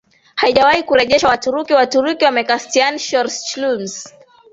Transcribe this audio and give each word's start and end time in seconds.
haijawahi 0.35 0.83
kurejeshwa 0.83 1.29
Waturuki 1.29 1.73
Waturuki 1.73 2.25
wa 2.25 2.31
Meskhetian 2.31 2.97
Shors 2.97 3.43
Chulyms 3.49 3.95